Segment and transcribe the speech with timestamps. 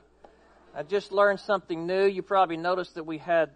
[0.73, 2.05] I just learned something new.
[2.05, 3.51] You probably noticed that we had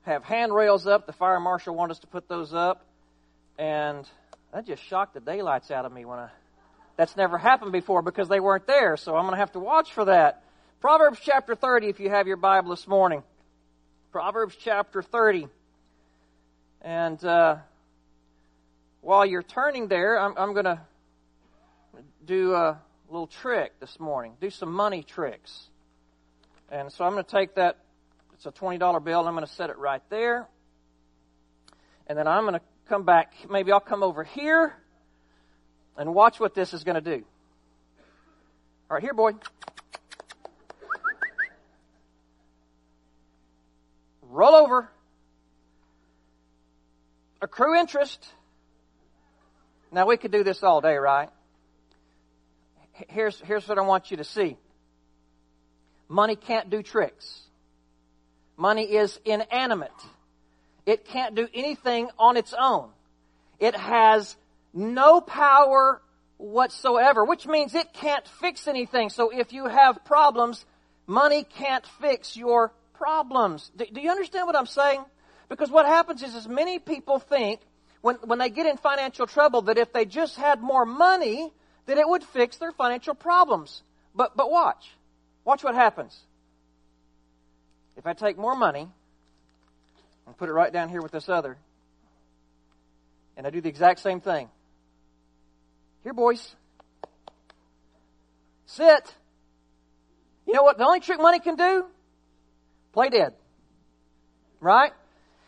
[0.00, 1.06] have handrails up.
[1.06, 2.86] The fire marshal wanted us to put those up
[3.62, 4.08] and
[4.52, 6.30] that just shocked the daylights out of me when I.
[6.96, 9.92] That's never happened before because they weren't there, so I'm going to have to watch
[9.92, 10.42] for that.
[10.80, 13.22] Proverbs chapter 30, if you have your Bible this morning.
[14.10, 15.46] Proverbs chapter 30.
[16.82, 17.56] And uh,
[19.00, 20.80] while you're turning there, I'm, I'm going to
[22.26, 25.68] do a little trick this morning, do some money tricks.
[26.68, 27.78] And so I'm going to take that,
[28.34, 30.48] it's a $20 bill, and I'm going to set it right there.
[32.08, 32.60] And then I'm going to
[32.92, 33.32] come back.
[33.48, 34.76] Maybe I'll come over here
[35.96, 37.24] and watch what this is going to do.
[38.90, 39.32] All right, here, boy.
[44.20, 44.90] Roll over.
[47.40, 48.22] Accrue interest.
[49.90, 51.30] Now, we could do this all day, right?
[53.08, 54.58] Here's, here's what I want you to see
[56.10, 57.40] money can't do tricks,
[58.58, 59.90] money is inanimate.
[60.86, 62.90] It can't do anything on its own.
[63.58, 64.36] It has
[64.74, 66.02] no power
[66.38, 69.10] whatsoever, which means it can't fix anything.
[69.10, 70.64] So if you have problems,
[71.06, 73.70] money can't fix your problems.
[73.76, 75.04] Do, do you understand what I'm saying?
[75.48, 77.60] Because what happens is, is many people think
[78.00, 81.52] when, when they get in financial trouble that if they just had more money,
[81.86, 83.82] that it would fix their financial problems.
[84.14, 84.90] But, but watch.
[85.44, 86.18] Watch what happens.
[87.96, 88.88] If I take more money,
[90.26, 91.56] and put it right down here with this other.
[93.36, 94.48] And I do the exact same thing.
[96.02, 96.54] Here, boys.
[98.66, 99.14] Sit.
[100.46, 101.86] You know what the only trick money can do?
[102.92, 103.34] Play dead.
[104.60, 104.92] Right?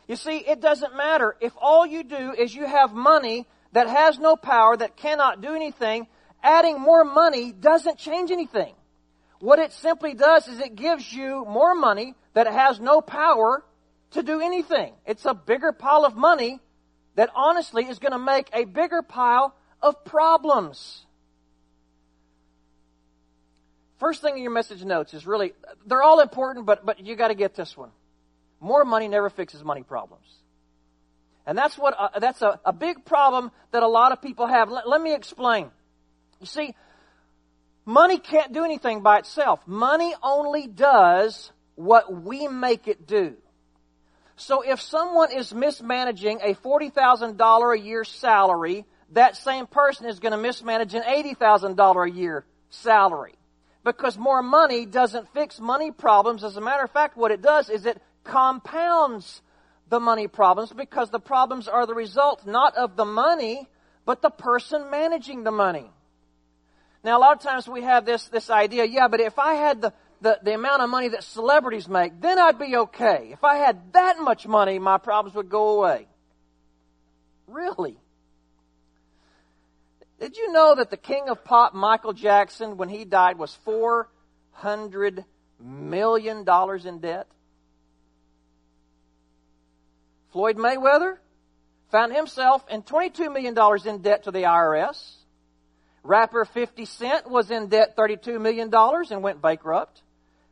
[0.09, 1.37] You see, it doesn't matter.
[1.41, 5.55] If all you do is you have money that has no power, that cannot do
[5.55, 6.07] anything,
[6.43, 8.75] adding more money doesn't change anything.
[9.41, 13.65] What it simply does is it gives you more money that has no power
[14.15, 14.95] to do anything.
[15.07, 16.61] It's a bigger pile of money
[17.15, 21.05] that honestly is going to make a bigger pile of problems.
[23.99, 25.53] First thing in your message notes is really,
[25.87, 27.91] they're all important, but, but you got to get this one.
[28.61, 30.27] More money never fixes money problems.
[31.47, 34.71] And that's what, uh, that's a, a big problem that a lot of people have.
[34.71, 35.71] Let, let me explain.
[36.41, 36.75] You see,
[37.85, 39.61] money can't do anything by itself.
[39.67, 43.37] Money only does what we make it do.
[44.37, 50.33] So if someone is mismanaging a $40,000 a year salary, that same person is going
[50.33, 53.35] to mismanage an $80,000 a year salary.
[53.85, 56.43] Because more money doesn't fix money problems.
[56.43, 59.43] As a matter of fact, what it does is it compounds
[59.89, 63.69] the money problems because the problems are the result not of the money,
[64.07, 65.91] but the person managing the money.
[67.05, 69.83] Now, a lot of times we have this, this idea, yeah, but if I had
[69.83, 73.31] the, the, the amount of money that celebrities make, then I'd be okay.
[73.33, 76.07] If I had that much money, my problems would go away.
[77.47, 77.97] Really?
[80.21, 85.25] Did you know that the king of pop, Michael Jackson, when he died, was $400
[85.61, 86.45] million
[86.87, 87.27] in debt?
[90.33, 91.19] Floyd Mayweather
[91.91, 95.15] found himself in $22 million in debt to the IRS.
[96.03, 100.03] Rapper 50 Cent was in debt $32 million and went bankrupt.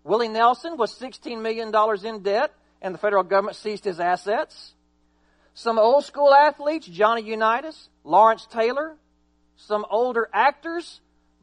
[0.05, 1.73] Willie Nelson was $16 million
[2.05, 4.75] in debt, and the federal government seized his assets.
[5.55, 8.97] Some old school athletes, Johnny Unitas, Lawrence Taylor,
[9.57, 11.01] some older actors,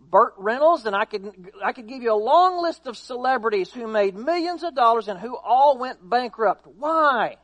[0.09, 3.87] Burt Reynolds, and I could, I could give you a long list of celebrities who
[3.87, 6.65] made millions of dollars and who all went bankrupt.
[6.65, 7.37] Why?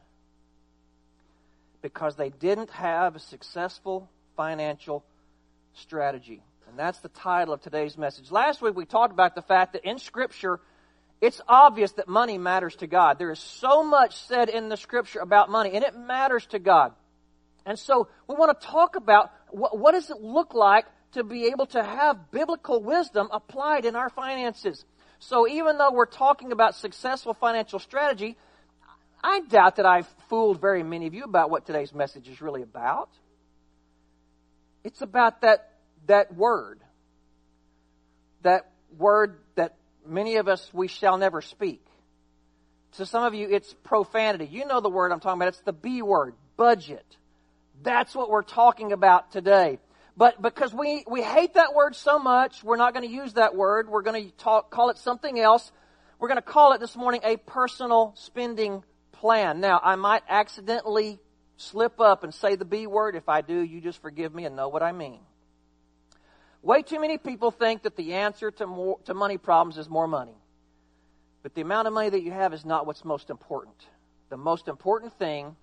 [1.82, 5.06] Because they didn't have a successful financial
[5.76, 6.42] strategy.
[6.68, 8.32] And that's the title of today's message.
[8.32, 10.60] Last week we talked about the fact that in Scripture,
[11.22, 13.18] it's obvious that money matters to God.
[13.18, 16.94] There is so much said in the scripture about money, and it matters to God.
[17.66, 21.46] And so we want to talk about what, what does it look like to be
[21.46, 24.84] able to have biblical wisdom applied in our finances.
[25.20, 28.38] So even though we're talking about successful financial strategy,
[29.24, 32.62] I doubt that I've fooled very many of you about what today's message is really
[32.62, 33.10] about.
[34.84, 35.72] It's about that,
[36.06, 36.82] that word.
[38.44, 39.76] That word that
[40.08, 41.86] many of us, we shall never speak.
[42.98, 44.46] To some of you, it's profanity.
[44.46, 45.50] You know the word I'm talking about.
[45.50, 47.06] It's the B word, budget.
[47.84, 49.80] That's what we're talking about today.
[50.18, 53.56] But because we, we hate that word so much, we're not going to use that
[53.56, 53.90] word.
[53.90, 55.72] We're going to talk, call it something else.
[56.20, 59.60] We're going to call it this morning a personal spending plan.
[59.60, 61.20] Now, I might accidentally
[61.58, 63.16] slip up and say the B word.
[63.16, 65.20] If I do, you just forgive me and know what I mean.
[66.66, 70.08] Way too many people think that the answer to, more, to money problems is more
[70.08, 70.34] money.
[71.44, 73.76] But the amount of money that you have is not what's most important.
[74.30, 75.56] The most important thing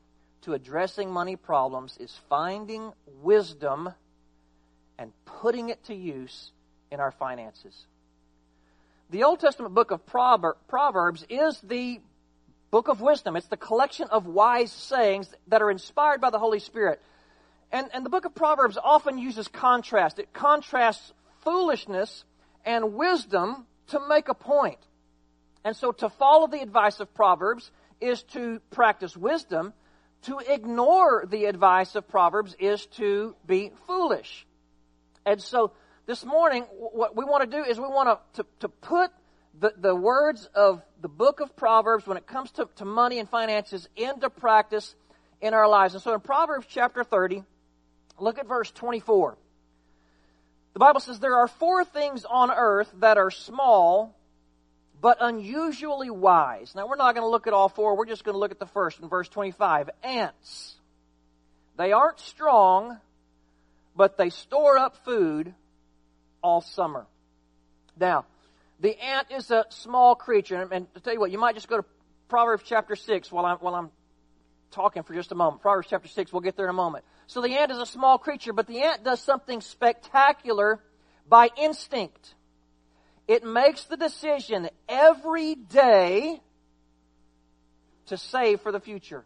[0.42, 3.92] to addressing money problems is finding wisdom
[4.96, 6.52] and putting it to use
[6.92, 7.74] in our finances.
[9.10, 12.00] The Old Testament book of Proverbs is the
[12.70, 13.34] book of wisdom.
[13.34, 17.02] It's the collection of wise sayings that are inspired by the Holy Spirit.
[17.72, 20.18] And, and the book of Proverbs often uses contrast.
[20.18, 22.24] It contrasts foolishness
[22.64, 24.78] and wisdom to make a point.
[25.64, 27.70] And so to follow the advice of Proverbs
[28.00, 29.72] is to practice wisdom.
[30.22, 34.46] To ignore the advice of Proverbs is to be foolish.
[35.24, 35.72] And so
[36.06, 39.10] this morning, what we want to do is we want to, to, put
[39.58, 43.28] the, the words of the book of Proverbs when it comes to, to money and
[43.28, 44.94] finances into practice
[45.40, 45.94] in our lives.
[45.94, 47.44] And so in Proverbs chapter 30,
[48.18, 49.36] look at verse 24.
[50.72, 54.16] The Bible says, There are four things on earth that are small
[55.02, 56.74] but unusually wise.
[56.76, 57.96] Now, we're not going to look at all four.
[57.96, 59.90] We're just going to look at the first in verse 25.
[60.04, 60.76] Ants.
[61.76, 62.98] They aren't strong,
[63.96, 65.52] but they store up food
[66.40, 67.06] all summer.
[67.98, 68.26] Now,
[68.78, 71.78] the ant is a small creature, and, to tell you what, you might just go
[71.78, 71.84] to
[72.28, 73.90] Proverbs chapter 6 while I'm, while I'm
[74.70, 75.62] talking for just a moment.
[75.62, 77.04] Proverbs chapter 6, we'll get there in a moment.
[77.32, 80.80] So the ant is a small creature, but the ant does something spectacular
[81.26, 82.34] by instinct.
[83.26, 86.42] It makes the decision every day
[88.08, 89.24] to save for the future.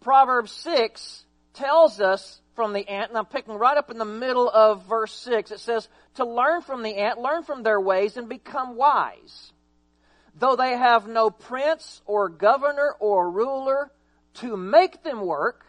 [0.00, 1.24] Proverbs 6
[1.54, 5.12] tells us from the ant, and I'm picking right up in the middle of verse
[5.14, 5.50] 6.
[5.50, 9.52] It says, To learn from the ant, learn from their ways, and become wise.
[10.38, 13.90] Though they have no prince or governor or ruler
[14.34, 15.64] to make them work,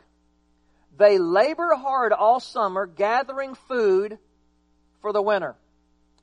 [0.99, 4.19] they labor hard all summer, gathering food
[5.01, 5.55] for the winter.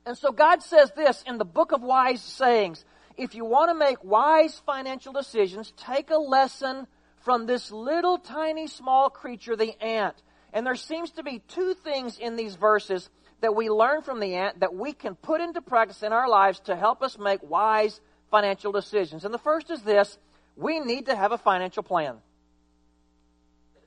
[0.05, 2.85] And so God says this in the book of wise sayings.
[3.17, 6.85] If you want to make wise financial decisions, take a lesson
[7.25, 10.15] from this little tiny small creature, the ant.
[10.53, 13.09] And there seems to be two things in these verses
[13.41, 16.59] that we learn from the ant that we can put into practice in our lives
[16.61, 19.25] to help us make wise financial decisions.
[19.25, 20.19] And the first is this
[20.55, 22.17] we need to have a financial plan.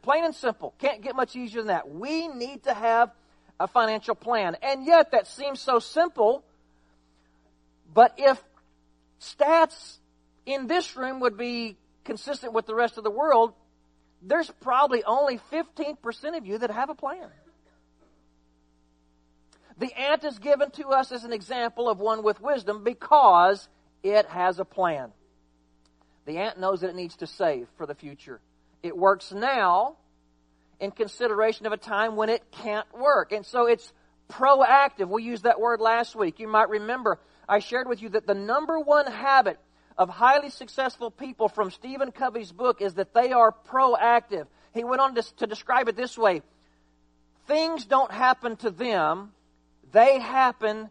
[0.02, 0.74] Plain and simple.
[0.78, 1.90] Can't get much easier than that.
[1.90, 3.10] We need to have
[3.58, 4.56] a financial plan.
[4.62, 6.44] And yet, that seems so simple.
[7.92, 8.42] But if
[9.20, 9.98] stats
[10.46, 13.52] in this room would be consistent with the rest of the world,
[14.22, 17.28] there's probably only 15% of you that have a plan.
[19.78, 23.66] The ant is given to us as an example of one with wisdom because
[24.02, 25.10] it has a plan.
[26.26, 28.40] The ant knows that it needs to save for the future.
[28.82, 29.96] It works now
[30.78, 33.32] in consideration of a time when it can't work.
[33.32, 33.92] And so it's
[34.30, 35.08] proactive.
[35.08, 36.40] We used that word last week.
[36.40, 37.18] You might remember
[37.48, 39.58] I shared with you that the number one habit
[39.98, 44.46] of highly successful people from Stephen Covey's book is that they are proactive.
[44.72, 46.42] He went on to, to describe it this way
[47.46, 49.32] things don't happen to them,
[49.90, 50.88] they happen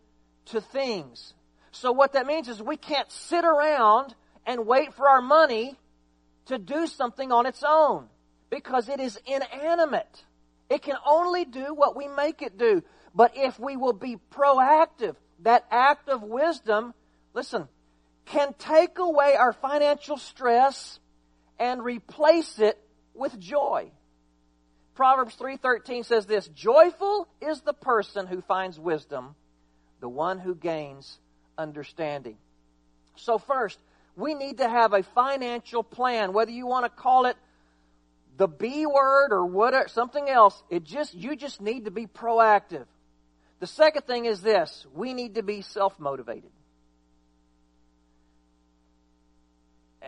[0.48, 1.34] to things.
[1.72, 4.14] So, what that means is we can't sit around
[4.46, 5.78] and wait for our money
[6.50, 8.08] to do something on its own
[8.50, 10.26] because it is inanimate.
[10.70, 12.84] It can only do what we make it do.
[13.16, 16.94] But if we will be proactive, that act of wisdom,
[17.34, 17.68] listen,
[18.26, 21.00] can take away our financial stress
[21.58, 22.80] and replace it
[23.14, 23.92] with joy.
[24.96, 29.36] Proverbs 3:13 says this, "Joyful is the person who finds wisdom,
[30.00, 31.20] the one who gains
[31.58, 32.38] understanding."
[33.16, 33.80] So first,
[34.20, 37.38] we need to have a financial plan, whether you want to call it
[38.38, 40.62] the B word or whatever, something else.
[40.70, 42.86] It just, you just need to be proactive.
[43.60, 46.52] The second thing is this we need to be self motivated.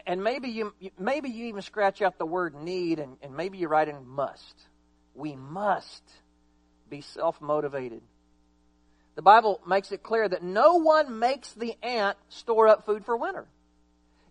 [0.06, 3.68] And maybe you, maybe you even scratch out the word need and, and maybe you
[3.68, 4.56] write in must.
[5.14, 6.04] We must
[6.90, 8.02] be self motivated.
[9.16, 13.16] The Bible makes it clear that no one makes the ant store up food for
[13.18, 13.46] winter.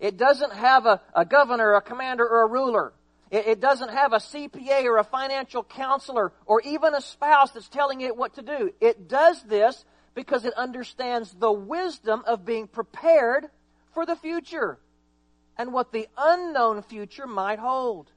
[0.01, 2.93] It doesn't have a, a governor, a commander, or a ruler.
[3.31, 7.69] It, it doesn't have a CPA or a financial counselor or even a spouse that's
[7.69, 8.73] telling it what to do.
[8.81, 13.47] It does this because it understands the wisdom of being prepared
[13.93, 14.79] for the future
[15.57, 18.11] and what the unknown future might hold.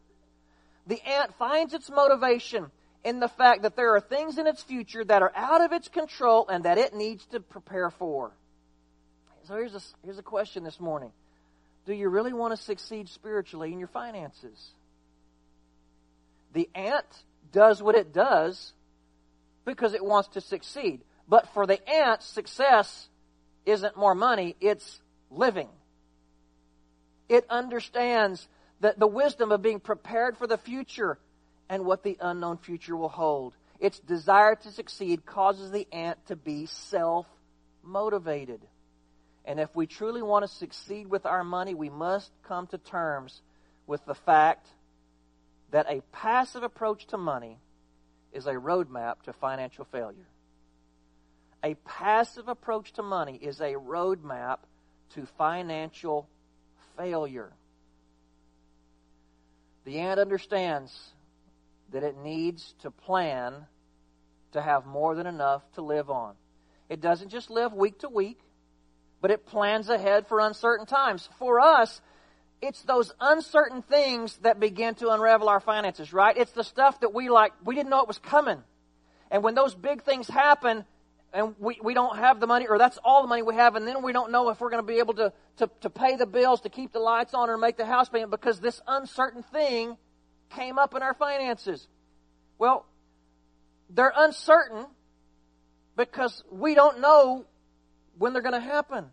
[0.87, 2.71] The ant finds its motivation
[3.03, 5.89] in the fact that there are things in its future that are out of its
[5.89, 8.31] control and that it needs to prepare for.
[9.43, 11.11] So here's a, here's a question this morning
[11.85, 14.71] Do you really want to succeed spiritually in your finances?
[16.53, 17.05] The ant
[17.51, 18.73] does what it does
[19.65, 21.01] because it wants to succeed.
[21.27, 23.07] But for the ant, success
[23.65, 25.69] isn't more money, it's living.
[27.29, 28.47] It understands
[28.81, 31.17] that the wisdom of being prepared for the future
[31.69, 33.55] and what the unknown future will hold.
[33.79, 37.25] Its desire to succeed causes the ant to be self
[37.81, 38.61] motivated.
[39.45, 43.41] And if we truly want to succeed with our money, we must come to terms
[43.85, 44.67] with the fact
[45.71, 47.57] that a passive approach to money
[48.31, 50.27] is a roadmap to financial failure.
[51.63, 54.59] A passive approach to money is a roadmap
[55.15, 56.27] to financial
[56.97, 57.51] failure.
[59.85, 60.97] The ant understands
[61.91, 63.53] that it needs to plan
[64.53, 66.35] to have more than enough to live on.
[66.89, 68.39] It doesn't just live week to week,
[69.23, 71.29] but it plans ahead for uncertain times.
[71.39, 72.01] For us,
[72.61, 76.35] it's those uncertain things that begin to unravel our finances, right?
[76.35, 78.61] It's the stuff that we like, we didn't know it was coming.
[79.31, 80.83] And when those big things happen,
[81.31, 83.87] and we, we don't have the money, or that's all the money we have, and
[83.87, 86.25] then we don't know if we're going to be able to, to, to pay the
[86.25, 89.95] bills, to keep the lights on, or make the house payment because this uncertain thing
[90.49, 91.87] came up in our finances.
[92.59, 92.85] Well,
[93.89, 94.85] they're uncertain
[95.95, 97.45] because we don't know
[98.17, 99.05] when they're going to happen.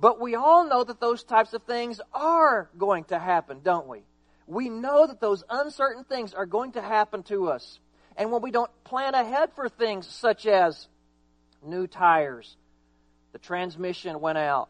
[0.00, 4.02] But we all know that those types of things are going to happen, don't we?
[4.46, 7.78] We know that those uncertain things are going to happen to us.
[8.16, 10.88] And when we don't plan ahead for things such as
[11.64, 12.56] new tires,
[13.32, 14.68] the transmission went out,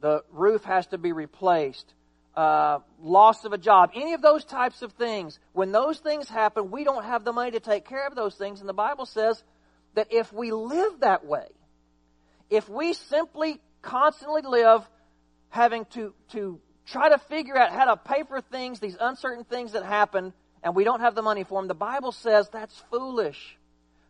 [0.00, 1.92] the roof has to be replaced,
[2.36, 6.70] uh, loss of a job, any of those types of things, when those things happen,
[6.70, 8.60] we don't have the money to take care of those things.
[8.60, 9.42] And the Bible says
[9.94, 11.46] that if we live that way,
[12.56, 14.88] if we simply constantly live
[15.50, 19.72] having to, to try to figure out how to pay for things, these uncertain things
[19.72, 20.32] that happen,
[20.62, 23.56] and we don't have the money for them, the Bible says that's foolish.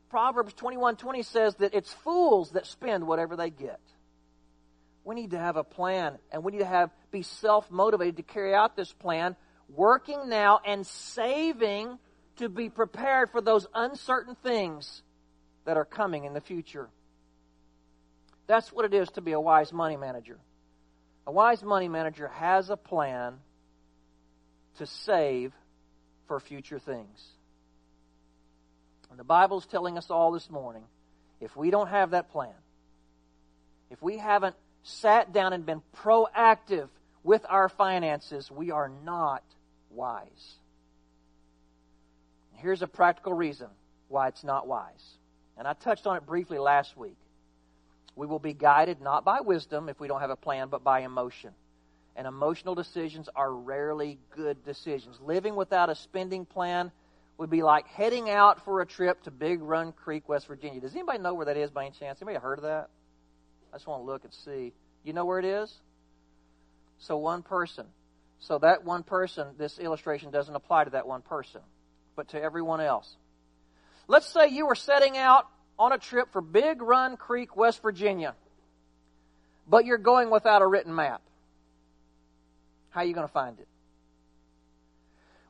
[0.08, 3.80] Proverbs 21:20 says that it's fools that spend whatever they get.
[5.04, 8.54] We need to have a plan and we need to have be self-motivated to carry
[8.54, 9.36] out this plan,
[9.68, 11.98] working now and saving
[12.36, 15.02] to be prepared for those uncertain things
[15.64, 16.88] that are coming in the future.
[18.46, 20.38] That's what it is to be a wise money manager.
[21.26, 23.34] A wise money manager has a plan
[24.78, 25.52] to save
[26.26, 27.24] for future things.
[29.10, 30.82] And the Bible is telling us all this morning
[31.40, 32.54] if we don't have that plan,
[33.90, 36.88] if we haven't sat down and been proactive
[37.22, 39.42] with our finances, we are not
[39.90, 40.54] wise.
[42.54, 43.68] Here's a practical reason
[44.08, 45.04] why it's not wise.
[45.56, 47.16] And I touched on it briefly last week.
[48.16, 51.00] We will be guided not by wisdom if we don't have a plan, but by
[51.00, 51.50] emotion.
[52.16, 55.18] And emotional decisions are rarely good decisions.
[55.20, 56.92] Living without a spending plan
[57.38, 60.80] would be like heading out for a trip to Big Run Creek, West Virginia.
[60.80, 62.22] Does anybody know where that is by any chance?
[62.22, 62.88] Anybody heard of that?
[63.72, 64.72] I just want to look and see.
[65.02, 65.74] You know where it is?
[66.98, 67.86] So one person.
[68.38, 71.62] So that one person, this illustration doesn't apply to that one person,
[72.14, 73.16] but to everyone else.
[74.06, 78.34] Let's say you were setting out on a trip for Big Run Creek, West Virginia,
[79.68, 81.22] but you're going without a written map.
[82.90, 83.66] How are you going to find it?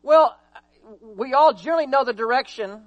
[0.02, 0.36] Well,
[1.02, 2.82] we all generally know the direction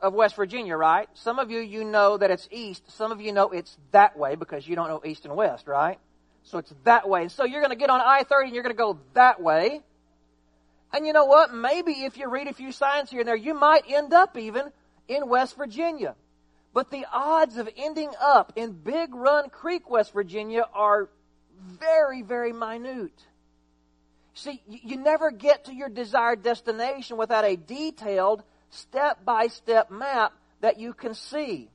[0.00, 1.08] of West Virginia, right?
[1.14, 2.90] Some of you, you know that it's east.
[2.92, 5.98] Some of you know it's that way because you don't know east and west, right?
[6.44, 7.28] So it's that way.
[7.28, 9.82] So you're going to get on I-30 and you're going to go that way.
[10.92, 11.52] And you know what?
[11.52, 14.70] Maybe if you read a few signs here and there, you might end up even
[15.08, 16.14] in West Virginia.
[16.78, 21.08] But the odds of ending up in Big Run Creek, West Virginia are
[21.80, 23.20] very, very minute.
[24.34, 30.34] See, you never get to your desired destination without a detailed step by step map
[30.60, 31.68] that you can see.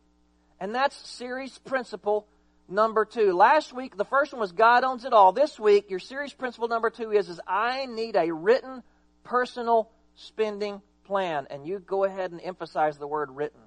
[0.61, 2.25] And that's series principle
[2.69, 3.33] number two.
[3.33, 5.33] Last week, the first one was God owns it all.
[5.33, 8.83] This week, your series principle number two is, is I need a written
[9.25, 11.47] personal spending plan.
[11.49, 13.59] And you go ahead and emphasize the word written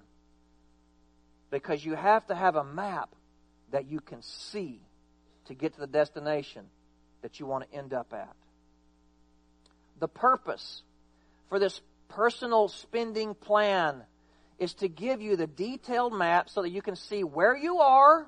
[1.50, 3.14] because you have to have a map
[3.70, 4.80] that you can see
[5.46, 6.64] to get to the destination
[7.22, 8.34] that you want to end up at.
[9.98, 10.82] The purpose
[11.48, 14.02] for this personal spending plan
[14.58, 18.26] is to give you the detailed map so that you can see where you are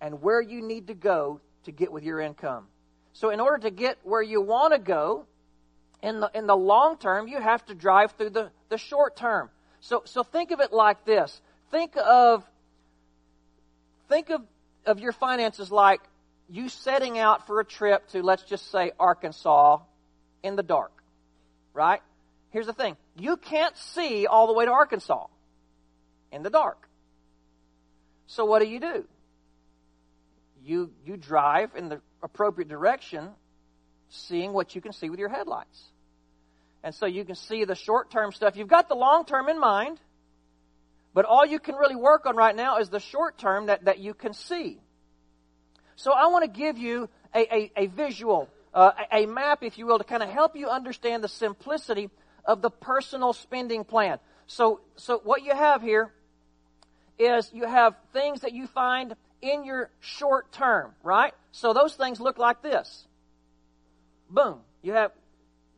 [0.00, 2.66] and where you need to go to get with your income.
[3.12, 5.26] So, in order to get where you want to go,
[6.02, 9.50] in the, in the long term, you have to drive through the, the short term.
[9.80, 11.40] So, so think of it like this.
[11.70, 12.44] Think of,
[14.08, 14.42] think of,
[14.84, 16.00] of your finances like
[16.48, 19.78] you setting out for a trip to, let's just say, Arkansas
[20.42, 20.92] in the dark.
[21.74, 22.00] Right?
[22.50, 22.96] Here's the thing.
[23.18, 25.26] You can't see all the way to Arkansas
[26.32, 26.88] in the dark.
[28.26, 29.04] So what do you do?
[30.64, 33.28] You, you drive in the appropriate direction,
[34.08, 35.82] seeing what you can see with your headlights.
[36.82, 38.56] And so you can see the short term stuff.
[38.56, 40.00] You've got the long term in mind,
[41.16, 44.00] but all you can really work on right now is the short term that, that
[44.00, 44.78] you can see.
[45.96, 49.78] So I want to give you a, a, a visual, uh, a, a map, if
[49.78, 52.10] you will, to kind of help you understand the simplicity
[52.44, 54.18] of the personal spending plan.
[54.46, 56.12] So, so what you have here
[57.18, 61.32] is you have things that you find in your short term, right?
[61.50, 63.06] So those things look like this.
[64.28, 64.58] Boom.
[64.82, 65.12] You have,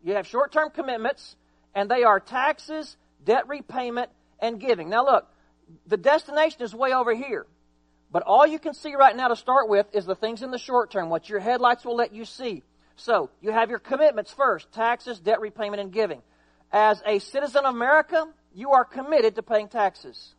[0.02, 1.37] you have short term commitments,
[1.76, 4.88] and they are taxes, debt repayment, and giving.
[4.88, 5.26] Now look,
[5.87, 7.47] the destination is way over here.
[8.11, 10.59] But all you can see right now to start with is the things in the
[10.59, 12.62] short term, what your headlights will let you see.
[12.97, 16.23] So, you have your commitments first taxes, debt repayment, and giving.
[16.73, 20.35] As a citizen of America, you are committed to paying taxes.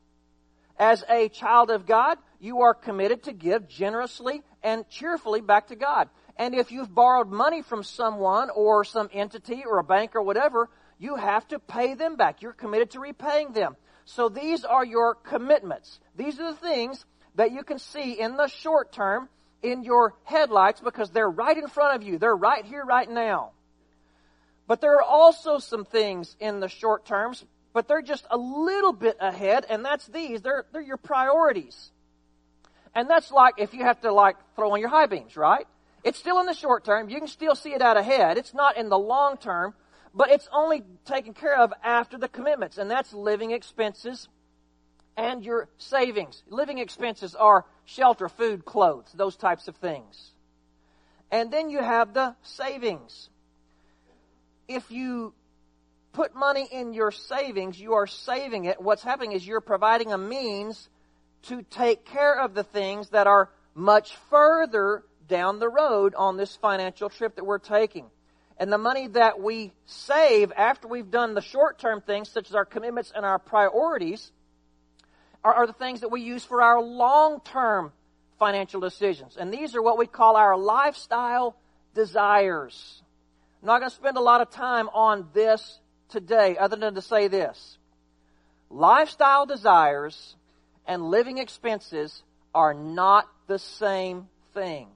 [0.78, 5.76] As a child of God, you are committed to give generously and cheerfully back to
[5.76, 6.10] God.
[6.38, 10.70] And if you've borrowed money from someone or some entity or a bank or whatever,
[10.98, 12.42] you have to pay them back.
[12.42, 13.76] You're committed to repaying them.
[14.16, 16.00] So these are your commitments.
[16.16, 19.30] These are the things that you can see in the short term
[19.62, 22.18] in your headlights because they're right in front of you.
[22.18, 23.52] They're right here, right now.
[24.66, 28.94] But there are also some things in the short terms, but they're just a little
[28.94, 30.42] bit ahead, and that's these.
[30.42, 31.92] They're, they're your priorities.
[32.96, 35.68] And that's like if you have to like throw on your high beams, right?
[36.04, 37.10] It's still in the short term.
[37.10, 38.40] You can still see it out ahead.
[38.40, 39.76] It's not in the long term,
[40.20, 44.28] but it's only taken care of after the commitments, and that's living expenses
[45.16, 46.44] and your savings.
[46.50, 50.32] Living expenses are shelter, food, clothes, those types of things.
[51.32, 53.30] And then you have the savings
[54.70, 55.34] if you
[56.14, 58.80] put money in your savings, you are saving it.
[58.80, 60.90] What's happening is you're providing a means
[61.44, 66.56] to take care of the things that are much further down the road on this
[66.56, 68.06] financial trip that we're taking.
[68.60, 72.56] And the money that we save after we've done the short term things, such as
[72.56, 74.32] our commitments and our priorities,
[75.46, 77.94] are, are the things that we use for our long term
[78.38, 79.38] financial decisions.
[79.38, 81.56] And these are what we call our lifestyle
[81.96, 83.02] desires.
[83.62, 87.02] I'm not going to spend a lot of time on this today, other than to
[87.02, 87.78] say this.
[88.70, 90.36] Lifestyle desires
[90.86, 94.88] and living expenses are not the same thing.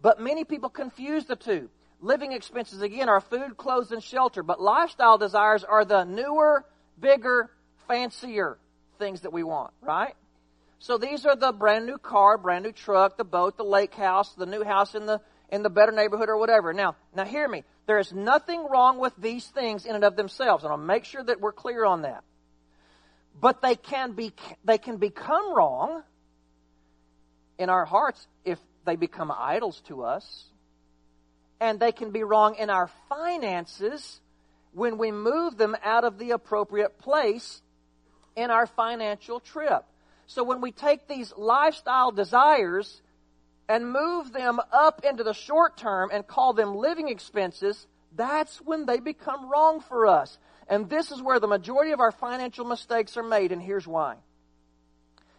[0.00, 1.68] But many people confuse the two.
[2.06, 6.64] Living expenses, again, are food, clothes, and shelter, but lifestyle desires are the newer,
[7.00, 7.50] bigger,
[7.88, 8.58] fancier
[9.00, 10.14] things that we want, right?
[10.78, 14.32] So these are the brand new car, brand new truck, the boat, the lake house,
[14.34, 16.72] the new house in the in the better neighborhood or whatever.
[16.72, 17.64] Now, now hear me.
[17.86, 21.24] There is nothing wrong with these things in and of themselves, and I'll make sure
[21.24, 22.22] that we're clear on that.
[23.40, 24.32] But they can be
[24.64, 26.04] they can become wrong
[27.58, 30.52] in our hearts if they become idols to us.
[31.60, 34.20] And they can be wrong in our finances
[34.72, 37.62] when we move them out of the appropriate place
[38.36, 39.84] in our financial trip.
[40.26, 43.00] So when we take these lifestyle desires
[43.68, 48.86] and move them up into the short term and call them living expenses, that's when
[48.86, 50.38] they become wrong for us.
[50.68, 54.16] And this is where the majority of our financial mistakes are made, and here's why.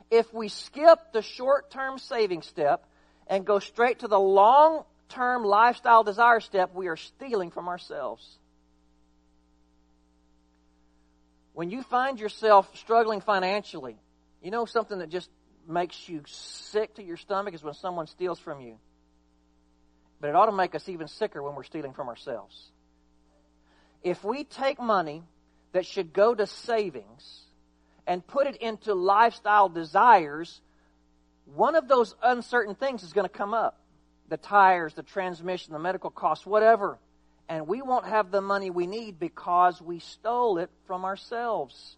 [0.09, 2.85] If we skip the short term saving step
[3.27, 8.37] and go straight to the long term lifestyle desire step, we are stealing from ourselves.
[11.53, 13.97] When you find yourself struggling financially,
[14.41, 15.29] you know something that just
[15.67, 18.77] makes you sick to your stomach is when someone steals from you.
[20.21, 22.71] But it ought to make us even sicker when we're stealing from ourselves.
[24.03, 25.23] If we take money
[25.73, 27.41] that should go to savings
[28.05, 30.61] and put it into lifestyle desires,
[31.45, 33.79] one of those uncertain things is going to come up
[34.29, 36.97] the tires, the transmission, the medical costs, whatever.
[37.49, 41.95] And we won't have the money we need because we stole it from ourselves.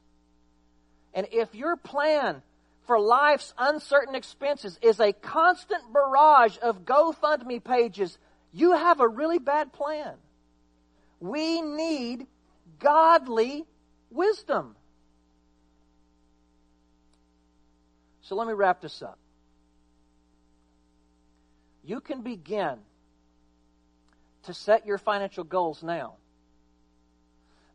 [1.14, 2.42] And if your plan
[2.86, 8.18] for life's uncertain expenses is a constant barrage of GoFundMe pages,
[8.52, 10.14] you have a really bad plan.
[11.20, 12.28] We need
[12.80, 13.66] godly
[14.12, 14.76] wisdom.
[18.22, 19.18] So let me wrap this up.
[21.90, 22.78] You can begin
[24.44, 26.18] to set your financial goals now.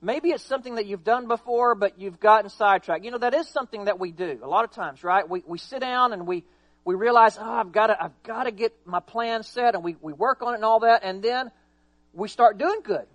[0.01, 3.05] maybe it's something that you've done before, but you've gotten sidetracked.
[3.05, 5.29] You know, that is something that we do a lot of times, right?
[5.29, 6.45] We, we sit down and we,
[6.85, 9.97] we realize, oh, I've got to, I've got to get my plan set and we,
[10.01, 11.03] we work on it and all that.
[11.03, 11.51] And then
[12.13, 13.07] we start doing good.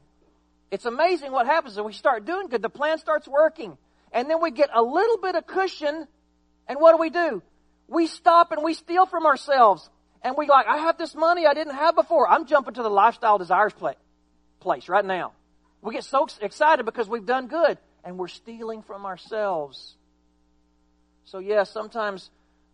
[0.69, 2.61] It's amazing what happens when we start doing good.
[2.61, 3.77] The plan starts working.
[4.11, 6.09] And then we get a little bit of cushion.
[6.67, 7.41] And what do we do?
[7.87, 9.89] We stop and we steal from ourselves.
[10.21, 12.27] And we like, I have this money I didn't have before.
[12.27, 13.73] I'm jumping to the lifestyle desires
[14.59, 15.33] place right now.
[15.81, 19.95] We get so excited because we've done good and we're stealing from ourselves.
[21.25, 22.29] So yes, yeah, sometimes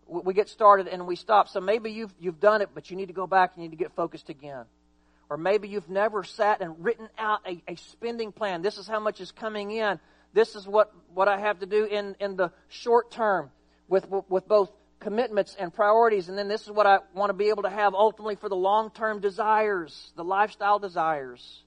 [0.07, 1.49] we get started and we stop.
[1.49, 3.77] So maybe you've, you've done it, but you need to go back and you need
[3.77, 4.65] to get focused again.
[5.29, 8.61] Or maybe you've never sat and written out a, a spending plan.
[8.61, 9.99] This is how much is coming in.
[10.33, 13.49] This is what, what I have to do in, in the short term
[13.87, 16.29] with, with both commitments and priorities.
[16.29, 18.55] And then this is what I want to be able to have ultimately for the
[18.55, 21.63] long term desires, the lifestyle desires.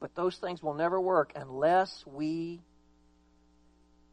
[0.00, 2.60] But those things will never work unless we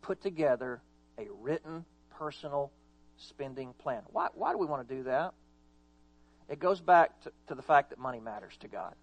[0.02, 0.82] put together
[1.18, 1.86] a written
[2.18, 2.72] personal
[3.18, 4.02] spending plan.
[4.12, 5.34] Why, why do we want to do that?
[6.50, 8.96] It goes back to, to the fact that money matters to God,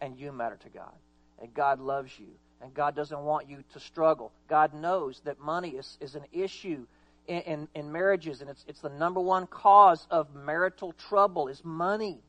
[0.00, 0.94] and you matter to God,
[1.40, 2.28] and God loves you,
[2.62, 4.32] and God doesn't want you to struggle.
[4.48, 6.86] God knows that money is, is an issue
[7.26, 11.64] in, in, in marriages, and it's, it's the number one cause of marital trouble is
[11.64, 12.20] money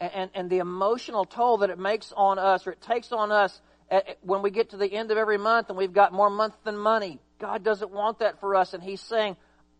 [0.00, 3.60] and, and the emotional toll that it makes on us or it takes on us
[3.90, 6.30] eh, eh, when we get to the end of every month and we've got more
[6.30, 7.20] month than money.
[7.38, 9.36] God doesn't want that for us, and He's saying,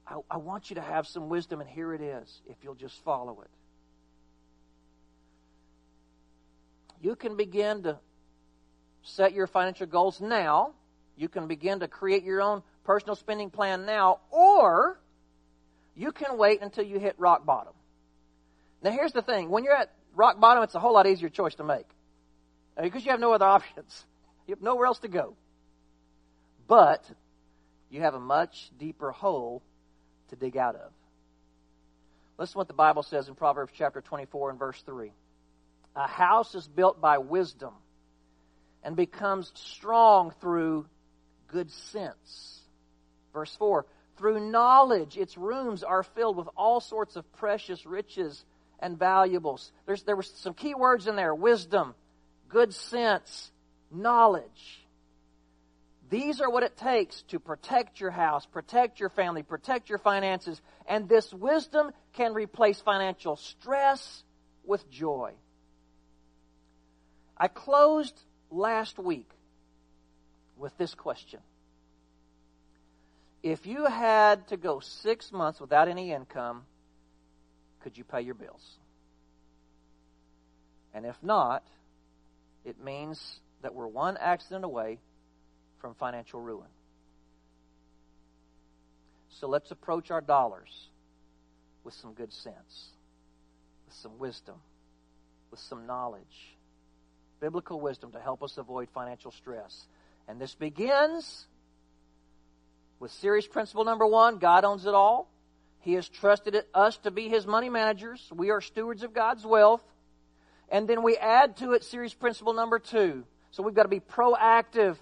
[0.07, 3.03] I, I want you to have some wisdom, and here it is, if you'll just
[3.05, 3.50] follow it.
[7.03, 7.98] You can begin to
[9.03, 10.72] set your financial goals now.
[11.16, 14.99] You can begin to create your own personal spending plan now, or
[15.95, 17.73] you can wait until you hit rock bottom.
[18.83, 21.55] Now, here's the thing when you're at rock bottom, it's a whole lot easier choice
[21.57, 21.87] to make
[22.83, 24.05] because you have no other options.
[24.47, 25.37] You have nowhere else to go.
[26.66, 27.05] But
[27.90, 29.62] you have a much deeper hole
[30.29, 30.93] to dig out of.
[32.38, 35.12] Listen to what the Bible says in Proverbs chapter 24 and verse 3.
[35.97, 37.75] A house is built by wisdom
[38.83, 40.87] and becomes strong through
[41.49, 42.60] good sense.
[43.33, 48.45] Verse 4 Through knowledge, its rooms are filled with all sorts of precious riches
[48.81, 49.73] and valuables.
[49.87, 51.95] There's, there were some key words in there wisdom,
[52.49, 53.51] good sense,
[53.90, 54.87] knowledge.
[56.11, 60.61] These are what it takes to protect your house, protect your family, protect your finances.
[60.87, 64.25] And this wisdom can replace financial stress
[64.64, 65.35] with joy.
[67.37, 69.31] I closed last week
[70.57, 71.40] with this question.
[73.42, 76.64] If you had to go six months without any income,
[77.83, 78.79] could you pay your bills?
[80.92, 81.62] And if not,
[82.64, 84.98] it means that we're one accident away
[85.81, 86.68] from financial ruin.
[89.29, 90.88] So let's approach our dollars
[91.83, 92.90] with some good sense,
[93.87, 94.57] with some wisdom,
[95.50, 96.57] with some knowledge,
[97.40, 99.87] biblical wisdom to help us avoid financial stress.
[100.29, 101.46] And this begins
[103.01, 105.29] with series principle number one God owns it all.
[105.81, 108.31] He has trusted us to be His money managers.
[108.33, 109.83] We are stewards of God's wealth.
[110.69, 113.25] And then we add to it series principle number two.
[113.51, 114.97] So we've got to be proactive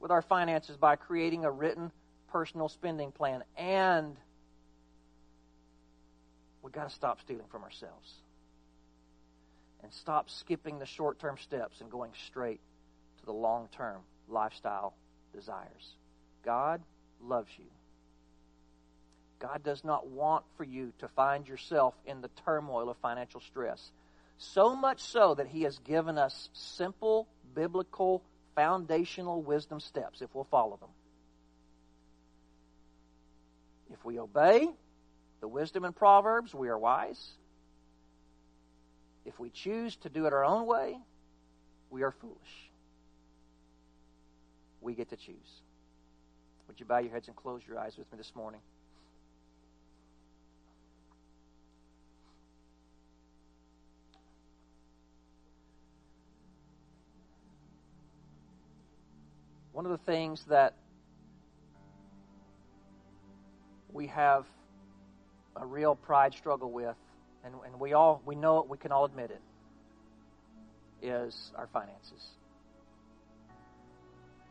[0.00, 1.92] with our finances by creating a written
[2.32, 3.44] personal spending plan.
[3.56, 4.16] And
[6.62, 8.14] we've got to stop stealing from ourselves.
[9.82, 12.60] And stop skipping the short term steps and going straight
[13.20, 14.94] to the long term lifestyle
[15.34, 15.94] desires.
[16.42, 16.80] God
[17.20, 17.64] loves you.
[19.38, 23.90] God does not want for you to find yourself in the turmoil of financial stress.
[24.38, 28.22] So much so that He has given us simple, biblical,
[28.54, 30.88] foundational wisdom steps if we'll follow them.
[33.92, 34.68] If we obey
[35.40, 37.32] the wisdom in Proverbs, we are wise.
[39.24, 40.98] If we choose to do it our own way,
[41.90, 42.36] we are foolish.
[44.80, 45.60] We get to choose.
[46.74, 48.58] Would you bow your heads and close your eyes with me this morning?
[59.70, 60.74] One of the things that
[63.92, 64.44] we have
[65.54, 66.96] a real pride struggle with,
[67.44, 69.42] and, and we all we know it, we can all admit it,
[71.06, 72.30] is our finances.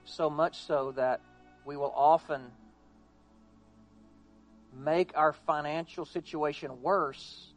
[0.05, 1.19] So much so that
[1.65, 2.41] we will often
[4.75, 7.53] make our financial situation worse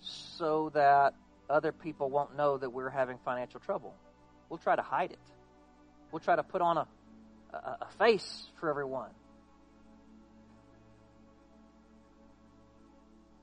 [0.00, 1.14] so that
[1.48, 3.94] other people won't know that we're having financial trouble.
[4.48, 5.18] We'll try to hide it.
[6.10, 6.86] We'll try to put on a,
[7.52, 9.10] a, a face for everyone.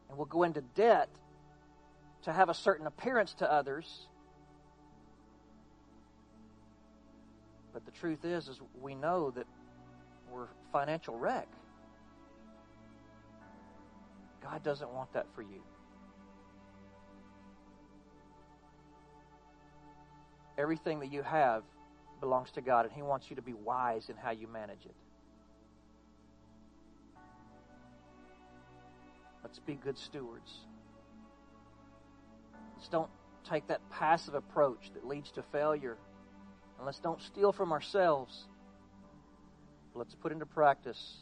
[0.09, 1.09] And we'll go into debt
[2.23, 4.07] to have a certain appearance to others.
[7.73, 9.47] But the truth is, is we know that
[10.31, 11.47] we're financial wreck.
[14.41, 15.61] God doesn't want that for you.
[20.57, 21.63] Everything that you have
[22.19, 24.95] belongs to God, and He wants you to be wise in how you manage it.
[29.43, 30.51] Let's be good stewards.
[32.77, 33.09] Let's don't
[33.49, 35.97] take that passive approach that leads to failure.
[36.81, 38.47] And let's don't steal from ourselves.
[39.93, 41.17] Let's put into practice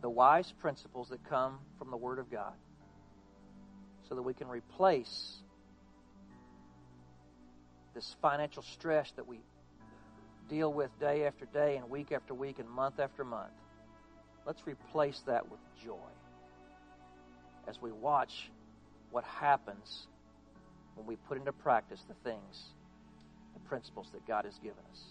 [0.00, 2.52] the wise principles that come from the Word of God
[4.08, 5.38] so that we can replace
[7.96, 9.40] this financial stress that we
[10.48, 13.50] deal with day after day and week after week and month after month.
[14.46, 15.96] Let's replace that with joy
[17.66, 18.52] as we watch
[19.10, 20.06] what happens
[20.94, 22.70] when we put into practice the things,
[23.68, 25.02] principles that God has given us.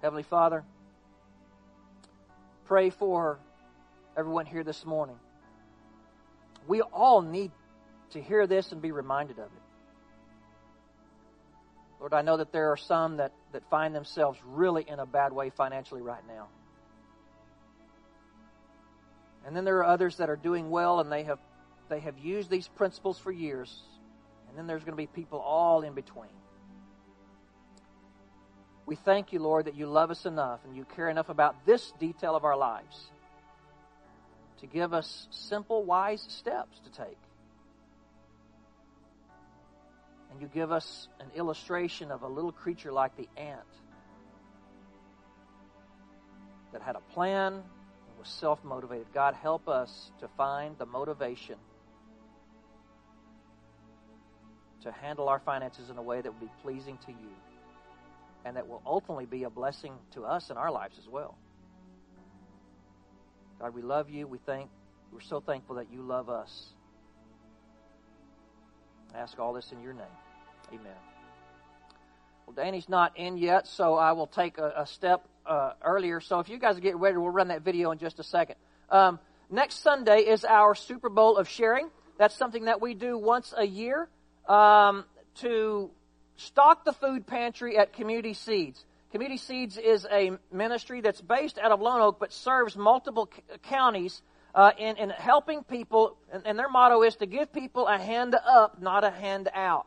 [0.00, 0.64] Heavenly Father,
[2.64, 3.38] pray for
[4.16, 5.16] everyone here this morning.
[6.66, 7.50] We all need
[8.10, 9.62] to hear this and be reminded of it.
[12.00, 15.32] Lord, I know that there are some that, that find themselves really in a bad
[15.32, 16.48] way financially right now.
[19.46, 21.38] And then there are others that are doing well and they have
[21.88, 23.82] they have used these principles for years.
[24.48, 26.30] And then there's going to be people all in between.
[28.92, 31.94] We thank you, Lord, that you love us enough and you care enough about this
[31.98, 33.10] detail of our lives
[34.60, 37.16] to give us simple, wise steps to take.
[40.30, 43.60] And you give us an illustration of a little creature like the ant
[46.74, 49.06] that had a plan and was self motivated.
[49.14, 51.56] God, help us to find the motivation
[54.82, 57.51] to handle our finances in a way that would be pleasing to you
[58.44, 61.36] and that will ultimately be a blessing to us in our lives as well.
[63.60, 64.26] God, we love you.
[64.26, 64.68] We thank
[65.12, 66.70] we're so thankful that you love us.
[69.14, 70.06] I ask all this in your name.
[70.72, 70.96] Amen.
[72.46, 76.20] Well, Danny's not in yet, so I will take a, a step uh, earlier.
[76.20, 78.56] So if you guys get ready, we'll run that video in just a second.
[78.88, 81.90] Um, next Sunday is our Super Bowl of sharing.
[82.18, 84.08] That's something that we do once a year
[84.48, 85.04] um,
[85.36, 85.90] to
[86.42, 88.84] stock the food pantry at Community Seeds.
[89.10, 93.42] Community Seeds is a ministry that's based out of Lone Oak but serves multiple c-
[93.64, 94.22] counties
[94.54, 98.34] uh, in, in helping people, and, and their motto is to give people a hand
[98.34, 99.86] up, not a hand out.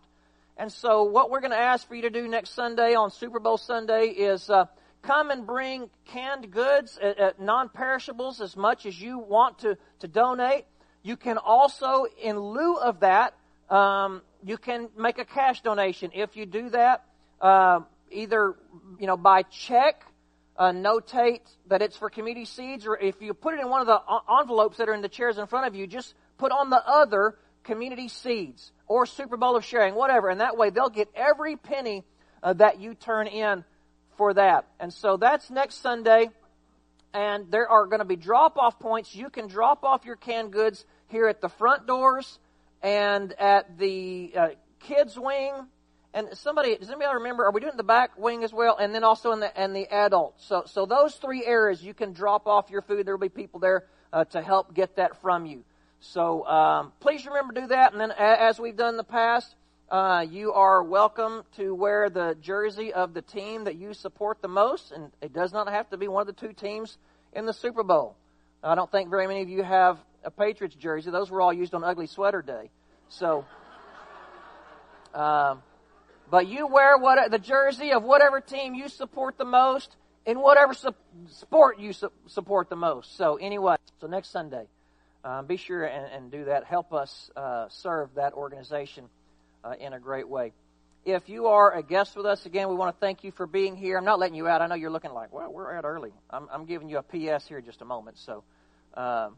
[0.58, 3.40] And so, what we're going to ask for you to do next Sunday on Super
[3.40, 4.66] Bowl Sunday is uh,
[5.02, 9.78] come and bring canned goods, uh, uh, non perishables, as much as you want to,
[10.00, 10.66] to donate.
[11.04, 13.36] You can also, in lieu of that,
[13.70, 16.12] um, you can make a cash donation.
[16.14, 17.04] If you do that,
[17.42, 17.80] uh,
[18.12, 18.56] either
[19.00, 20.06] you know by check,
[20.56, 23.88] uh, notate that it's for community seeds, or if you put it in one of
[23.88, 24.00] the
[24.40, 27.38] envelopes that are in the chairs in front of you, just put on the other
[27.64, 32.04] community seeds or Super Bowl of sharing, whatever, and that way they'll get every penny
[32.44, 33.64] uh, that you turn in
[34.16, 34.68] for that.
[34.80, 36.30] And so that's next Sunday.
[37.16, 39.16] And there are going to be drop off points.
[39.16, 42.40] You can drop off your canned goods here at the front doors
[42.82, 44.48] and at the uh,
[44.80, 45.54] kids wing.
[46.14, 47.44] And somebody, does anybody remember?
[47.44, 48.78] Are we doing the back wing as well?
[48.78, 50.42] And then also in the and the adult.
[50.42, 53.06] So so those three areas you can drop off your food.
[53.06, 55.64] There will be people there uh, to help get that from you.
[56.00, 57.92] So um, please remember to do that.
[57.92, 59.56] And then as we've done in the past,
[59.90, 64.48] uh, you are welcome to wear the jersey of the team that you support the
[64.48, 66.98] most, and it does not have to be one of the two teams
[67.34, 68.16] in the Super Bowl.
[68.64, 71.12] I don't think very many of you have a Patriots jersey.
[71.12, 72.70] Those were all used on Ugly Sweater Day.
[73.10, 73.46] So,
[75.14, 75.62] um,
[76.30, 80.74] but you wear what the jersey of whatever team you support the most in whatever
[80.74, 80.96] su-
[81.28, 83.16] sport you su- support the most.
[83.16, 84.66] So anyway, so next Sunday,
[85.24, 86.66] uh, be sure and, and, do that.
[86.66, 89.06] Help us uh, serve that organization
[89.64, 90.52] uh, in a great way.
[91.06, 93.76] If you are a guest with us, again, we want to thank you for being
[93.76, 93.98] here.
[93.98, 94.64] I'm not letting you out.
[94.64, 96.12] I know you're looking like, well, we're out early.
[96.32, 98.18] I'm, I'm giving you a PS here just a moment.
[98.18, 98.44] So
[98.96, 99.30] uh,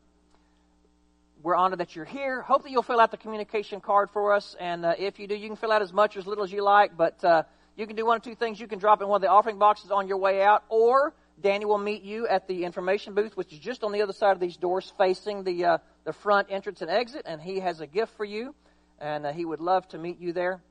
[1.44, 2.42] we're honored that you're here.
[2.42, 4.56] Hope that you'll fill out the communication card for us.
[4.60, 6.52] And uh, if you do, you can fill out as much or as little as
[6.52, 6.98] you like.
[6.98, 7.44] But uh,
[7.76, 8.60] you can do one of two things.
[8.60, 11.66] You can drop in one of the offering boxes on your way out, or Danny
[11.66, 14.40] will meet you at the information booth, which is just on the other side of
[14.40, 17.24] these doors facing the, uh, the front entrance and exit.
[17.26, 18.56] And he has a gift for you.
[19.00, 20.62] and uh, he would love to meet you there.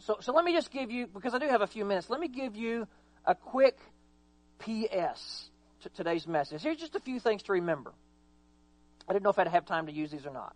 [0.00, 2.20] So, so let me just give you, because I do have a few minutes, let
[2.20, 2.86] me give you
[3.24, 3.78] a quick
[4.58, 5.48] PS
[5.82, 6.62] to today's message.
[6.62, 7.92] Here's just a few things to remember.
[9.08, 10.54] I didn't know if I'd have time to use these or not.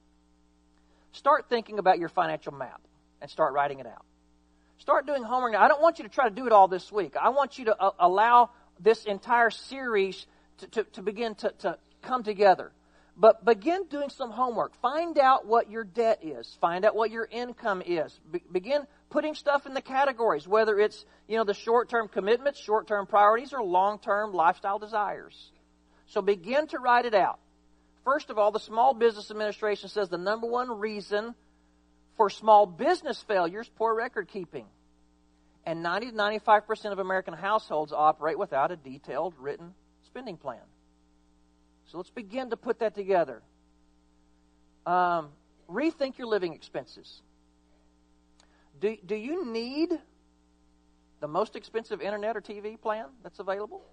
[1.13, 2.81] Start thinking about your financial map
[3.21, 4.05] and start writing it out.
[4.79, 5.53] Start doing homework.
[5.53, 7.17] Now, I don't want you to try to do it all this week.
[7.17, 10.27] I want you to uh, allow this entire series
[10.59, 12.73] to, to, to begin to, to come together.
[13.17, 14.77] But begin doing some homework.
[14.81, 16.57] Find out what your debt is.
[16.61, 18.17] Find out what your income is.
[18.31, 23.07] Be- begin putting stuff in the categories, whether it's, you know, the short-term commitments, short-term
[23.07, 25.51] priorities, or long-term lifestyle desires.
[26.07, 27.41] So begin to write it out.
[28.09, 31.35] First of all, the Small Business Administration says the number one reason
[32.17, 34.65] for small business failures, poor record keeping.
[35.67, 39.75] And 90 to 95% of American households operate without a detailed written
[40.07, 40.63] spending plan.
[41.93, 43.43] So let's begin to put that together.
[44.87, 45.29] Um,
[45.69, 47.21] rethink your living expenses.
[48.81, 49.91] Do, do you need
[51.21, 53.85] the most expensive internet or TV plan that's available?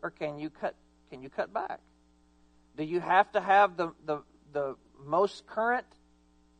[0.00, 0.76] Or can you cut,
[1.10, 1.80] can you cut back?
[2.76, 5.86] Do you have to have the, the, the most current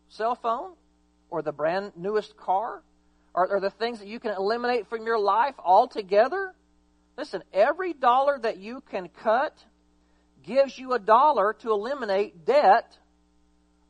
[0.08, 0.74] cell phone
[1.30, 2.82] or the brand newest car?
[3.34, 6.54] Are, are the things that you can eliminate from your life altogether?
[7.18, 9.56] Listen, every dollar that you can cut
[10.44, 12.96] gives you a dollar to eliminate debt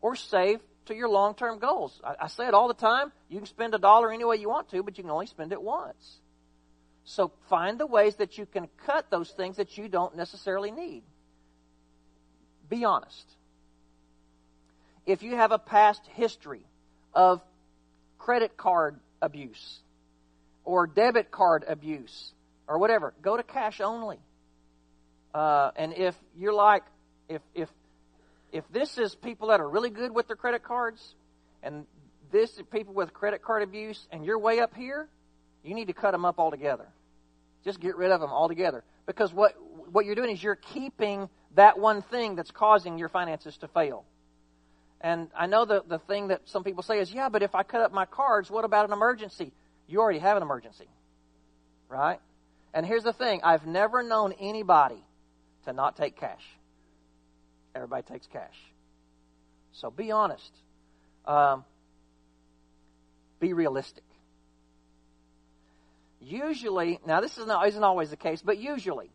[0.00, 2.00] or save to your long term goals.
[2.02, 3.12] I, I, say it all the time.
[3.28, 5.52] You can spend a dollar any way you want to, but you can only spend
[5.52, 6.20] it once.
[7.04, 11.02] So find the ways that you can cut those things that you don't necessarily need.
[12.68, 13.26] Be honest.
[15.06, 16.64] If you have a past history
[17.12, 17.42] of
[18.18, 19.80] credit card abuse
[20.64, 22.32] or debit card abuse
[22.66, 24.18] or whatever, go to cash only.
[25.34, 26.84] Uh, and if you're like,
[27.28, 27.68] if if
[28.52, 31.14] if this is people that are really good with their credit cards,
[31.62, 31.86] and
[32.30, 35.08] this is people with credit card abuse, and you're way up here,
[35.64, 36.86] you need to cut them up altogether.
[37.64, 38.84] Just get rid of them altogether.
[39.06, 39.54] Because what
[39.90, 44.04] what you're doing is you're keeping that one thing that's causing your finances to fail.
[45.00, 47.62] And I know the, the thing that some people say is, yeah, but if I
[47.62, 49.52] cut up my cards, what about an emergency?
[49.86, 50.88] You already have an emergency.
[51.88, 52.18] Right?
[52.72, 55.02] And here's the thing I've never known anybody
[55.66, 56.42] to not take cash.
[57.74, 58.56] Everybody takes cash.
[59.72, 60.50] So be honest.
[61.26, 61.64] Um,
[63.40, 64.04] be realistic.
[66.20, 69.10] Usually, now this is not, isn't always the case, but usually,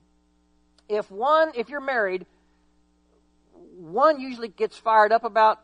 [0.89, 2.25] if one, if you're married,
[3.78, 5.62] one usually gets fired up about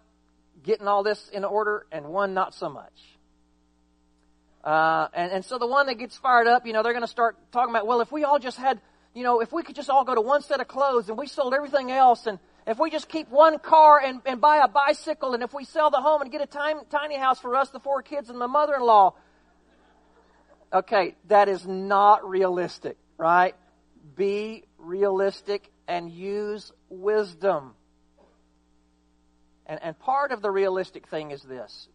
[0.63, 2.93] getting all this in order, and one not so much.
[4.63, 7.07] Uh, and, and so the one that gets fired up, you know, they're going to
[7.07, 8.79] start talking about, well, if we all just had
[9.15, 11.25] you know, if we could just all go to one set of clothes and we
[11.25, 15.33] sold everything else and if we just keep one car and, and buy a bicycle
[15.33, 17.79] and if we sell the home and get a tiny, tiny house for us, the
[17.79, 19.13] four kids and the mother-in-law.
[20.73, 23.55] Okay, that is not realistic, right?
[24.15, 27.74] Be realistic and use wisdom.
[29.65, 31.88] And, and part of the realistic thing is this.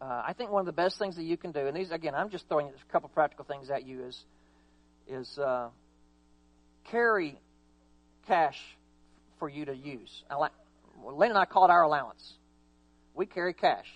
[0.00, 2.14] Uh, I think one of the best things that you can do, and these, again,
[2.14, 4.24] I'm just throwing a couple practical things at you, is,
[5.06, 5.68] is uh,
[6.90, 7.38] carry
[8.26, 8.58] cash
[9.38, 10.24] for you to use.
[11.04, 12.34] Lynn and I call it our allowance.
[13.14, 13.86] We carry cash.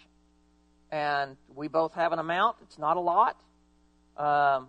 [0.92, 2.58] And we both have an amount.
[2.62, 3.36] It's not a lot.
[4.16, 4.68] Um,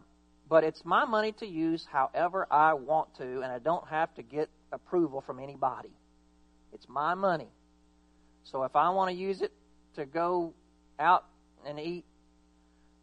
[0.49, 4.23] but it's my money to use however I want to, and I don't have to
[4.23, 5.89] get approval from anybody.
[6.73, 7.49] It's my money.
[8.43, 9.51] So if I want to use it
[9.95, 10.53] to go
[10.99, 11.25] out
[11.65, 12.05] and eat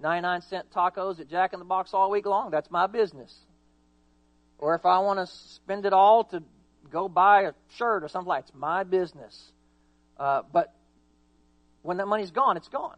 [0.00, 3.35] 99 cent tacos at Jack in the Box all week long, that's my business.
[4.59, 6.42] Or if I want to spend it all to
[6.90, 9.52] go buy a shirt or something like it's my business.
[10.18, 10.72] Uh, but
[11.83, 12.96] when that money's gone, it's gone.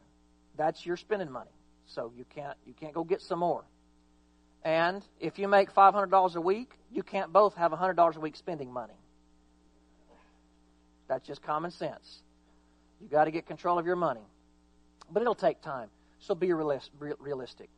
[0.56, 1.50] That's your spending money.
[1.86, 3.64] So you can't you can't go get some more.
[4.66, 8.16] And if you make five hundred dollars a week, you can't both have hundred dollars
[8.16, 8.98] a week spending money.
[11.06, 12.18] That's just common sense.
[13.00, 14.26] You got to get control of your money,
[15.08, 15.88] but it'll take time.
[16.18, 17.68] So be realistic,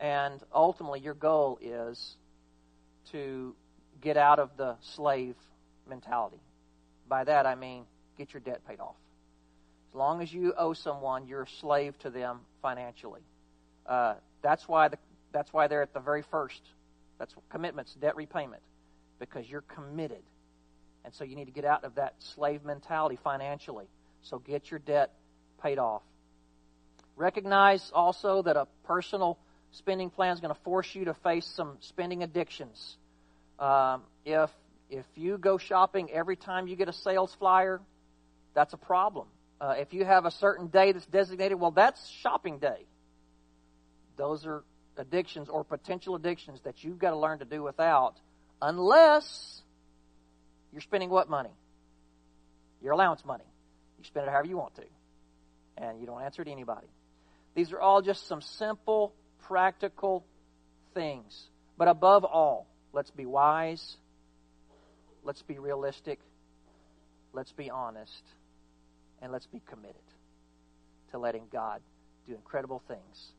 [0.00, 2.16] and ultimately, your goal is
[3.12, 3.54] to
[4.00, 5.36] get out of the slave
[5.88, 6.40] mentality.
[7.08, 7.84] By that I mean
[8.18, 8.96] get your debt paid off.
[9.92, 13.22] As long as you owe someone, you're a slave to them financially.
[13.86, 14.98] Uh, that's why the,
[15.32, 16.62] that's why they're at the very first.
[17.18, 18.62] That's commitments, debt repayment,
[19.18, 20.22] because you're committed,
[21.04, 23.86] and so you need to get out of that slave mentality financially.
[24.22, 25.12] So get your debt
[25.62, 26.02] paid off.
[27.16, 29.38] Recognize also that a personal
[29.72, 32.96] spending plan is going to force you to face some spending addictions.
[33.58, 34.50] Um, if
[34.90, 37.80] if you go shopping every time you get a sales flyer,
[38.54, 39.26] that's a problem.
[39.60, 42.86] Uh, if you have a certain day that's designated, well, that's shopping day.
[44.16, 44.62] Those are
[44.98, 48.14] addictions or potential addictions that you've got to learn to do without,
[48.60, 49.62] unless
[50.72, 51.54] you're spending what money?
[52.82, 53.44] Your allowance money.
[53.98, 54.84] You spend it however you want to,
[55.76, 56.86] and you don't answer to anybody.
[57.54, 60.24] These are all just some simple, practical
[60.94, 61.48] things.
[61.76, 63.96] But above all, let's be wise.
[65.24, 66.20] Let's be realistic.
[67.32, 68.22] Let's be honest.
[69.20, 69.96] And let's be committed
[71.10, 71.80] to letting God
[72.28, 73.32] do incredible things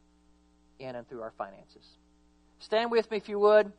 [0.79, 1.85] in and through our finances.
[2.59, 3.71] Stand with me if you would.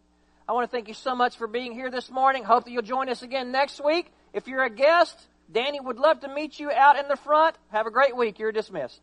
[0.49, 2.45] I want to thank you so much for being here this morning.
[2.45, 4.13] Hope that you'll join us again next week.
[4.33, 5.19] If you're a guest,
[5.53, 7.57] Danny would love to meet you out in the front.
[7.69, 8.39] Have a great week.
[8.39, 9.01] You're dismissed.